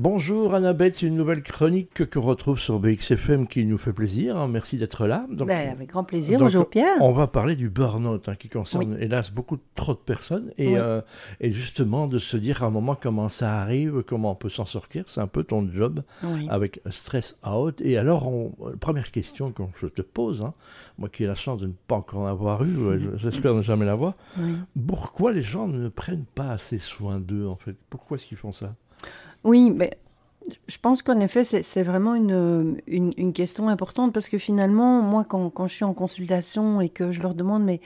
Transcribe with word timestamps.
Bonjour 0.00 0.54
Annabelle, 0.54 0.94
c'est 0.94 1.06
une 1.06 1.16
nouvelle 1.16 1.42
chronique 1.42 2.08
qu'on 2.08 2.20
retrouve 2.20 2.60
sur 2.60 2.78
BXFM 2.78 3.48
qui 3.48 3.66
nous 3.66 3.78
fait 3.78 3.92
plaisir. 3.92 4.36
Hein. 4.36 4.46
Merci 4.46 4.76
d'être 4.76 5.08
là. 5.08 5.26
Donc, 5.28 5.48
ben, 5.48 5.70
avec 5.70 5.88
grand 5.88 6.04
plaisir. 6.04 6.38
Bonjour 6.38 6.70
Pierre. 6.70 6.98
On 7.00 7.10
va 7.10 7.26
parler 7.26 7.56
du 7.56 7.68
burn-out 7.68 8.28
hein, 8.28 8.36
qui 8.36 8.48
concerne 8.48 8.96
hélas 9.00 9.32
beaucoup 9.32 9.58
trop 9.74 9.94
de 9.94 9.98
personnes 9.98 10.52
et, 10.56 10.78
euh, 10.78 11.00
et, 11.40 11.50
justement 11.50 12.06
de 12.06 12.18
se 12.18 12.36
dire 12.36 12.62
à 12.62 12.68
un 12.68 12.70
moment 12.70 12.94
comment 12.94 13.28
ça 13.28 13.58
arrive, 13.58 14.04
comment 14.06 14.30
on 14.30 14.34
peut 14.36 14.48
s'en 14.48 14.66
sortir. 14.66 15.02
C'est 15.08 15.20
un 15.20 15.26
peu 15.26 15.42
ton 15.42 15.68
job 15.68 16.04
avec 16.48 16.80
Stress 16.90 17.36
Out. 17.44 17.80
Et 17.80 17.98
alors, 17.98 18.28
on, 18.28 18.52
première 18.78 19.10
question 19.10 19.50
que 19.50 19.64
je 19.82 19.88
te 19.88 20.02
pose, 20.02 20.42
hein, 20.42 20.54
moi 20.98 21.08
qui 21.08 21.24
ai 21.24 21.26
la 21.26 21.34
chance 21.34 21.58
de 21.58 21.66
ne 21.66 21.72
pas 21.88 21.96
encore 21.96 22.20
en 22.20 22.26
avoir 22.28 22.62
eu, 22.62 23.10
j'espère 23.16 23.52
ne 23.52 23.62
jamais 23.62 23.84
l'avoir, 23.84 24.14
pourquoi 24.86 25.32
les 25.32 25.42
gens 25.42 25.66
ne 25.66 25.88
prennent 25.88 26.26
pas 26.36 26.52
assez 26.52 26.78
soin 26.78 27.18
d'eux 27.18 27.48
en 27.48 27.56
fait? 27.56 27.74
Pourquoi 27.90 28.16
est-ce 28.16 28.26
qu'ils 28.26 28.38
font 28.38 28.52
ça? 28.52 28.76
Oui, 29.44 29.70
mais 29.70 29.98
je 30.66 30.78
pense 30.78 31.02
qu'en 31.02 31.20
effet, 31.20 31.44
c'est 31.44 31.82
vraiment 31.82 32.14
une, 32.14 32.80
une, 32.86 33.32
question 33.32 33.68
importante 33.68 34.12
parce 34.12 34.28
que 34.28 34.38
finalement, 34.38 35.02
moi, 35.02 35.24
quand, 35.28 35.50
quand, 35.50 35.66
je 35.66 35.74
suis 35.74 35.84
en 35.84 35.94
consultation 35.94 36.80
et 36.80 36.88
que 36.88 37.12
je 37.12 37.22
leur 37.22 37.34
demande, 37.34 37.64
mais 37.64 37.80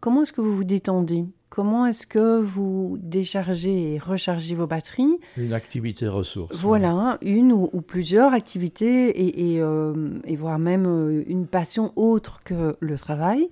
comment 0.00 0.22
est-ce 0.22 0.32
que 0.32 0.40
vous 0.40 0.54
vous 0.54 0.64
détendez? 0.64 1.24
Comment 1.48 1.86
est-ce 1.86 2.06
que 2.06 2.40
vous 2.40 2.96
déchargez 3.00 3.94
et 3.94 3.98
rechargez 3.98 4.56
vos 4.56 4.66
batteries? 4.66 5.20
Une 5.36 5.54
activité 5.54 6.08
ressource. 6.08 6.56
Voilà, 6.56 7.16
une 7.22 7.52
ou, 7.52 7.68
plusieurs 7.80 8.32
activités 8.32 9.10
et, 9.10 9.54
et, 9.54 9.60
euh, 9.60 10.18
et, 10.24 10.34
voire 10.34 10.58
même 10.58 10.86
euh, 10.86 11.22
une 11.28 11.46
passion 11.46 11.92
autre 11.94 12.40
que 12.44 12.76
le 12.80 12.98
travail. 12.98 13.48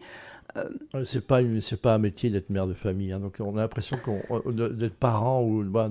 Euh, 0.56 1.04
c'est 1.04 1.26
pas 1.26 1.40
c'est 1.62 1.80
pas 1.80 1.94
un 1.94 1.98
métier 1.98 2.28
d'être 2.28 2.50
mère 2.50 2.66
de 2.66 2.74
famille. 2.74 3.12
Hein. 3.12 3.20
Donc 3.20 3.36
on 3.40 3.56
a 3.56 3.60
l'impression 3.60 3.98
d'être 4.46 4.94
parent 4.94 5.42
ou 5.42 5.64
bah, 5.64 5.90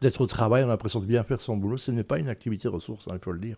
d'être 0.00 0.20
au 0.20 0.26
travail, 0.26 0.64
on 0.64 0.66
a 0.66 0.70
l'impression 0.70 1.00
de 1.00 1.06
bien 1.06 1.22
faire 1.22 1.40
son 1.40 1.56
boulot. 1.56 1.76
Ce 1.76 1.90
n'est 1.90 2.04
pas 2.04 2.18
une 2.18 2.28
activité 2.28 2.68
ressource, 2.68 3.06
hein, 3.08 3.12
il 3.14 3.24
faut 3.24 3.32
le 3.32 3.38
dire. 3.38 3.56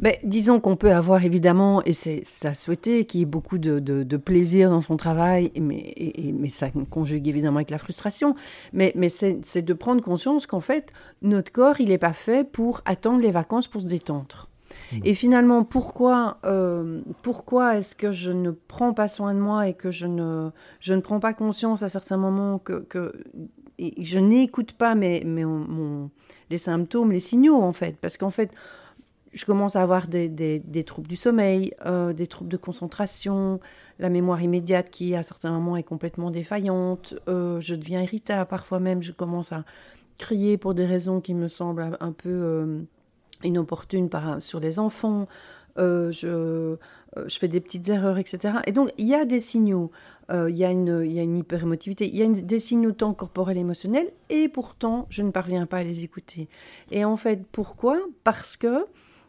Mais 0.00 0.20
disons 0.22 0.60
qu'on 0.60 0.76
peut 0.76 0.92
avoir 0.92 1.24
évidemment, 1.24 1.82
et 1.84 1.92
c'est 1.92 2.22
à 2.44 2.54
souhaiter, 2.54 3.04
qu'il 3.04 3.20
y 3.20 3.22
ait 3.24 3.26
beaucoup 3.26 3.58
de, 3.58 3.80
de, 3.80 4.16
plaisir 4.16 4.70
dans 4.70 4.80
son 4.80 4.96
travail, 4.96 5.50
mais, 5.60 5.94
mais 6.34 6.50
ça 6.50 6.70
conjugue 6.90 7.26
évidemment 7.26 7.56
avec 7.56 7.70
la 7.70 7.78
frustration. 7.78 8.36
Mais, 8.72 8.92
mais 8.94 9.08
c'est 9.08 9.62
de 9.62 9.72
prendre 9.72 10.02
conscience 10.02 10.46
qu'en 10.46 10.60
fait, 10.60 10.92
notre 11.22 11.50
corps, 11.50 11.80
il 11.80 11.88
n'est 11.88 11.98
pas 11.98 12.12
fait 12.12 12.48
pour 12.48 12.82
attendre 12.84 13.20
les 13.20 13.32
vacances 13.32 13.66
pour 13.66 13.80
se 13.80 13.86
détendre. 13.86 14.48
Et 15.04 15.14
finalement, 15.14 15.64
pourquoi, 15.64 16.38
euh, 16.44 17.00
pourquoi 17.22 17.76
est-ce 17.76 17.94
que 17.94 18.12
je 18.12 18.30
ne 18.30 18.50
prends 18.50 18.94
pas 18.94 19.08
soin 19.08 19.34
de 19.34 19.40
moi 19.40 19.68
et 19.68 19.74
que 19.74 19.90
je 19.90 20.06
ne, 20.06 20.50
je 20.80 20.94
ne 20.94 21.00
prends 21.00 21.20
pas 21.20 21.34
conscience 21.34 21.82
à 21.82 21.88
certains 21.88 22.16
moments 22.16 22.58
que, 22.58 23.12
je 23.78 24.18
n'écoute 24.18 24.72
pas 24.72 24.94
mes, 24.94 25.22
mes 25.24 25.44
les 26.50 26.58
symptômes, 26.58 27.12
les 27.12 27.20
signaux 27.20 27.60
en 27.62 27.72
fait? 27.72 27.96
Parce 28.00 28.16
qu'en 28.16 28.30
fait, 28.30 28.50
je 29.32 29.44
commence 29.44 29.76
à 29.76 29.82
avoir 29.82 30.08
des, 30.08 30.28
des, 30.28 30.58
des 30.58 30.84
troubles 30.84 31.08
du 31.08 31.16
sommeil, 31.16 31.74
euh, 31.86 32.12
des 32.12 32.26
troubles 32.26 32.50
de 32.50 32.56
concentration, 32.56 33.60
la 33.98 34.08
mémoire 34.08 34.42
immédiate 34.42 34.90
qui 34.90 35.14
à 35.14 35.22
certains 35.22 35.50
moments 35.50 35.76
est 35.76 35.82
complètement 35.82 36.30
défaillante, 36.30 37.14
euh, 37.28 37.60
je 37.60 37.74
deviens 37.74 38.02
irritable, 38.02 38.48
parfois 38.48 38.80
même 38.80 39.02
je 39.02 39.12
commence 39.12 39.52
à 39.52 39.64
crier 40.18 40.56
pour 40.56 40.74
des 40.74 40.86
raisons 40.86 41.20
qui 41.20 41.34
me 41.34 41.46
semblent 41.46 41.96
un 42.00 42.12
peu 42.12 42.86
inopportune 43.44 44.08
par, 44.08 44.42
sur 44.42 44.60
les 44.60 44.78
enfants, 44.78 45.26
euh, 45.78 46.10
je, 46.10 46.28
euh, 46.28 46.76
je, 47.26 47.38
fais 47.38 47.48
des 47.48 47.60
petites 47.60 47.88
erreurs, 47.88 48.18
etc. 48.18 48.54
Et 48.66 48.72
donc, 48.72 48.90
il 48.98 49.06
y 49.06 49.14
a 49.14 49.24
des 49.24 49.40
signaux, 49.40 49.90
euh, 50.30 50.50
il, 50.50 50.56
y 50.56 50.64
a 50.64 50.70
une, 50.70 51.02
il 51.04 51.12
y 51.12 51.20
a 51.20 51.22
une 51.22 51.36
hyperémotivité, 51.36 52.08
il 52.08 52.16
y 52.16 52.22
a 52.22 52.28
des 52.28 52.58
signaux 52.58 52.92
tant 52.92 53.14
corporels 53.14 53.56
émotionnels, 53.56 54.10
et 54.28 54.48
pourtant, 54.48 55.06
je 55.08 55.22
ne 55.22 55.30
parviens 55.30 55.66
pas 55.66 55.78
à 55.78 55.84
les 55.84 56.04
écouter. 56.04 56.48
Et 56.90 57.04
en 57.04 57.16
fait, 57.16 57.46
pourquoi? 57.52 57.98
Parce 58.24 58.56
que 58.56 58.86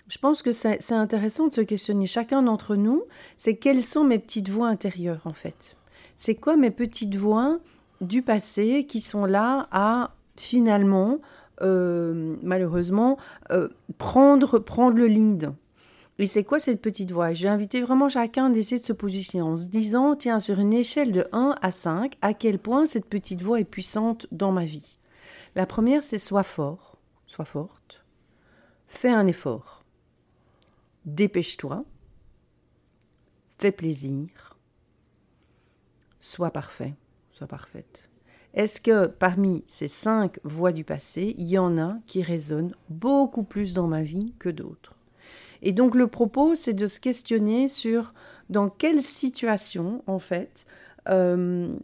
je 0.08 0.18
pense 0.18 0.42
que 0.42 0.52
c'est 0.52 0.92
intéressant 0.92 1.48
de 1.48 1.54
se 1.54 1.62
questionner, 1.62 2.08
chacun 2.08 2.42
d'entre 2.42 2.76
nous, 2.76 3.04
c'est 3.38 3.58
quelles 3.58 3.84
sont 3.84 4.04
mes 4.04 4.18
petites 4.18 4.50
voix 4.50 4.68
intérieures, 4.68 5.22
en 5.26 5.34
fait? 5.34 5.78
C'est 6.16 6.36
quoi 6.36 6.58
mes 6.58 6.72
petites 6.72 7.16
voix 7.16 7.60
du 8.02 8.24
passé 8.24 8.86
qui 8.88 9.02
sont 9.02 9.26
là 9.26 9.68
à, 9.72 10.16
finalement, 10.36 11.20
euh, 11.62 12.36
malheureusement, 12.42 13.18
euh, 13.52 13.70
prendre, 13.98 14.60
prendre 14.60 14.98
le 14.98 15.08
lead. 15.08 15.52
Et 16.20 16.26
c'est 16.26 16.44
quoi 16.44 16.60
cette 16.60 16.82
petite 16.82 17.12
voix? 17.12 17.34
Je 17.34 17.44
vais 17.44 17.50
inviter 17.50 17.82
vraiment 17.82 18.10
chacun 18.10 18.50
d'essayer 18.50 18.80
de 18.80 18.86
se 18.86 18.92
positionner 18.92 19.42
en 19.42 19.56
se 19.56 19.68
disant, 19.68 20.16
tiens, 20.16 20.42
sur 20.42 20.60
une 20.60 20.74
échelle 20.74 21.14
de 21.14 21.26
1 21.32 21.56
à 21.62 21.72
5, 21.72 22.18
à 22.22 22.34
quel 22.34 22.60
point 22.60 22.86
cette 22.86 23.06
petite 23.06 23.42
voix 23.42 23.62
est 23.62 23.66
puissante 23.66 24.28
dans 24.32 24.52
ma 24.52 24.66
vie? 24.66 24.96
La 25.56 25.66
première, 25.66 26.04
c'est 26.04 26.18
sois 26.18 26.44
fort, 26.44 26.98
sois 27.26 27.46
forte, 27.46 28.04
fais 28.88 29.10
un 29.10 29.28
effort, 29.28 29.86
dépêche-toi, 31.06 31.86
fais 33.58 33.72
plaisir, 33.72 34.58
sois 36.20 36.52
parfait, 36.52 36.96
sois 37.32 37.48
parfaite. 37.48 38.10
Est-ce 38.54 38.82
que 38.82 39.08
parmi 39.08 39.64
ces 39.68 39.88
cinq 39.88 40.40
voix 40.44 40.72
du 40.72 40.84
passé, 40.84 41.36
il 41.38 41.48
y 41.48 41.58
en 41.58 41.78
a 41.78 41.98
qui 42.08 42.24
résonnent 42.24 42.76
beaucoup 42.90 43.44
plus 43.44 43.74
dans 43.74 43.88
ma 43.88 44.02
vie 44.02 44.34
que 44.40 44.50
d'autres? 44.50 44.96
Et 45.62 45.72
donc 45.72 45.96
le 45.96 46.08
propos, 46.08 46.56
c'est 46.56 46.74
de 46.74 46.88
se 46.88 47.00
questionner 47.00 47.68
sur 47.68 48.14
dans 48.50 48.70
quelle 48.70 49.02
situation, 49.02 50.04
en 50.08 50.20
fait, 50.20 50.66
euh, 51.10 51.76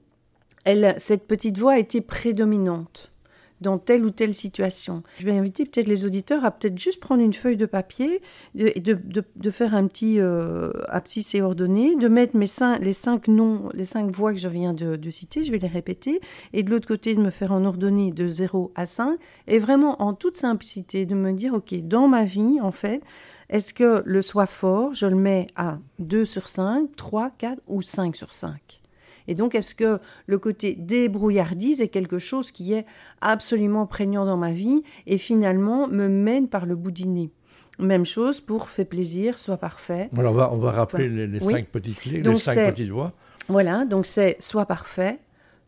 cette 0.97 1.27
petite 1.27 1.57
voix 1.57 1.73
a 1.73 1.79
été 1.79 2.01
prédominante 2.01 3.11
dans 3.61 3.77
telle 3.77 4.05
ou 4.05 4.11
telle 4.11 4.33
situation. 4.33 5.03
Je 5.19 5.25
vais 5.25 5.37
inviter 5.37 5.65
peut-être 5.65 5.87
les 5.87 6.05
auditeurs 6.05 6.43
à 6.45 6.51
peut-être 6.51 6.77
juste 6.77 6.99
prendre 6.99 7.23
une 7.23 7.33
feuille 7.33 7.57
de 7.57 7.65
papier, 7.65 8.21
de, 8.53 8.71
de, 8.79 9.23
de, 9.35 9.49
faire 9.51 9.73
un 9.73 9.87
petit 9.87 10.19
euh, 10.19 10.71
abscisse 10.89 11.35
et 11.35 11.41
ordonné, 11.41 11.95
de 11.95 12.07
mettre 12.07 12.35
mes 12.35 12.47
cinq, 12.47 12.79
les 12.79 12.93
cinq 12.93 13.27
noms, 13.27 13.69
les 13.73 13.85
cinq 13.85 14.11
voix 14.11 14.33
que 14.33 14.39
je 14.39 14.47
viens 14.47 14.73
de, 14.73 15.09
citer, 15.09 15.43
je 15.43 15.51
vais 15.51 15.59
les 15.59 15.67
répéter, 15.67 16.19
et 16.53 16.63
de 16.63 16.69
l'autre 16.69 16.87
côté 16.87 17.15
de 17.15 17.21
me 17.21 17.29
faire 17.29 17.51
en 17.51 17.63
ordonnée 17.65 18.11
de 18.11 18.27
0 18.27 18.71
à 18.75 18.85
5, 18.85 19.17
et 19.47 19.59
vraiment 19.59 20.01
en 20.01 20.13
toute 20.13 20.35
simplicité 20.35 21.05
de 21.05 21.15
me 21.15 21.31
dire, 21.31 21.53
ok, 21.53 21.75
dans 21.87 22.07
ma 22.07 22.25
vie, 22.25 22.59
en 22.61 22.71
fait, 22.71 23.01
est-ce 23.49 23.73
que 23.73 24.01
le 24.05 24.21
soi 24.21 24.45
fort, 24.45 24.93
je 24.93 25.05
le 25.05 25.15
mets 25.15 25.47
à 25.55 25.77
2 25.99 26.25
sur 26.25 26.47
5, 26.47 26.95
3, 26.95 27.31
4 27.37 27.61
ou 27.67 27.81
5 27.81 28.15
sur 28.15 28.33
5 28.33 28.84
et 29.27 29.35
donc, 29.35 29.55
est-ce 29.55 29.75
que 29.75 29.99
le 30.27 30.37
côté 30.37 30.75
débrouillardise 30.75 31.81
est 31.81 31.87
quelque 31.87 32.19
chose 32.19 32.51
qui 32.51 32.73
est 32.73 32.85
absolument 33.21 33.85
prégnant 33.85 34.25
dans 34.25 34.37
ma 34.37 34.51
vie 34.51 34.83
et 35.07 35.17
finalement 35.17 35.87
me 35.87 36.07
mène 36.07 36.47
par 36.47 36.65
le 36.65 36.75
bout 36.75 36.91
du 36.91 37.07
nez? 37.07 37.31
Même 37.79 38.05
chose 38.05 38.39
pour 38.39 38.69
fait 38.69 38.85
plaisir, 38.85 39.37
soit 39.37 39.57
parfait. 39.57 40.09
Voilà, 40.13 40.31
on 40.31 40.33
va, 40.33 40.53
on 40.53 40.57
va 40.57 40.71
rappeler 40.71 41.09
les, 41.09 41.39
cinq 41.41 41.67
petites 41.67 41.99
clés, 41.99 42.21
les 42.21 42.35
cinq 42.37 42.71
petites 42.71 42.89
voix. 42.89 43.13
Voilà, 43.49 43.83
donc 43.83 44.05
c'est 44.05 44.37
soit 44.39 44.65
parfait, 44.65 45.19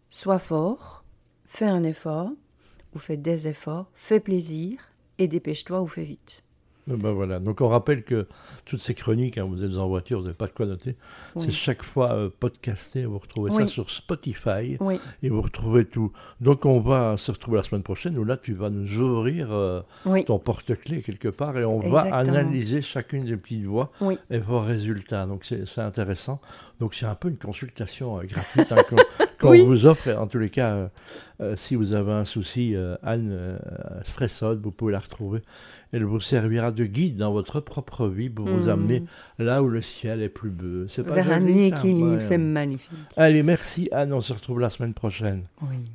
soit 0.10 0.40
fort, 0.40 1.04
fais 1.46 1.66
un 1.66 1.84
effort, 1.84 2.32
ou 2.96 3.00
fais 3.00 3.18
des 3.18 3.48
efforts, 3.48 3.92
fais 3.94 4.20
plaisir, 4.20 4.80
et 5.18 5.28
dépêche-toi 5.28 5.82
ou 5.82 5.88
fais 5.88 6.04
vite. 6.04 6.44
Ben 6.88 7.12
voilà. 7.12 7.40
Donc 7.40 7.62
on 7.62 7.68
rappelle 7.68 8.04
que 8.04 8.28
toutes 8.66 8.80
ces 8.80 8.94
chroniques, 8.94 9.38
hein, 9.38 9.46
vous 9.46 9.64
êtes 9.64 9.78
en 9.78 9.88
voiture, 9.88 10.20
vous 10.20 10.26
n'avez 10.26 10.38
pas 10.38 10.48
de 10.48 10.52
quoi 10.52 10.66
noter, 10.66 10.96
c'est 11.38 11.52
chaque 11.52 11.84
fois 11.84 12.12
euh, 12.14 12.30
podcasté, 12.40 13.06
vous 13.06 13.20
retrouvez 13.20 13.52
ça 13.52 13.68
sur 13.68 13.90
Spotify 13.90 14.78
et 15.24 15.30
vous 15.30 15.42
retrouvez 15.42 15.86
tout. 15.86 16.12
Donc 16.40 16.66
on 16.66 16.80
va 16.80 17.18
se 17.18 17.32
retrouver 17.32 17.58
la 17.58 17.64
semaine 17.64 17.84
prochaine 17.84 18.18
où 18.18 18.24
là 18.24 18.38
tu 18.38 18.54
vas 18.54 18.70
nous 18.70 19.00
ouvrir 19.00 19.50
euh, 19.52 19.82
ton 20.26 20.40
porte-clés 20.40 21.02
quelque 21.02 21.30
part 21.30 21.58
et 21.58 21.66
on 21.66 21.80
va 21.80 22.02
analyser 22.16 22.82
chacune 22.82 23.26
des 23.26 23.38
petites 23.38 23.66
voix 23.66 23.92
et 24.30 24.40
vos 24.40 24.60
résultats. 24.60 25.26
Donc 25.26 25.44
c'est 25.46 25.80
intéressant. 25.80 26.40
Donc 26.80 26.94
c'est 26.94 27.06
un 27.06 27.16
peu 27.16 27.30
une 27.30 27.38
consultation 27.38 28.20
euh, 28.20 28.24
gratuite 28.24 28.72
hein, 28.72 28.78
qu'on 29.40 29.66
vous 29.66 29.86
offre. 29.86 30.10
En 30.10 30.28
tous 30.28 30.40
les 30.40 30.50
cas, 30.50 30.90
si 31.56 31.76
vous 31.76 31.94
avez 31.94 32.12
un 32.12 32.26
souci, 32.26 32.76
Anne 33.04 33.60
Stressode, 34.04 34.62
vous 34.62 34.72
pouvez 34.72 34.94
la 34.94 35.00
retrouver. 35.00 35.42
Elle 35.94 36.04
vous 36.04 36.20
servira 36.20 36.72
de 36.72 36.86
guide 36.86 37.18
dans 37.18 37.32
votre 37.32 37.60
propre 37.60 38.08
vie 38.08 38.30
pour 38.30 38.46
vous 38.46 38.66
hmm. 38.66 38.70
amener 38.70 39.04
là 39.40 39.64
où 39.64 39.70
le 39.70 39.82
ciel 39.82 40.22
est 40.22 40.30
plus 40.30 40.50
beau. 40.50 40.88
C'est 40.88 41.04
pas 41.04 41.16
Vers 41.16 41.32
un 41.32 41.48
équilibre, 41.48 42.20
c'est 42.20 42.38
magnifique. 42.38 42.98
Allez, 43.16 43.44
merci 43.44 43.88
Anne, 43.92 44.14
on 44.14 44.22
se 44.22 44.34
retrouve 44.34 44.60
la 44.60 44.70
semaine 44.70 44.94
prochaine. 44.94 45.44
Oui. 45.62 45.86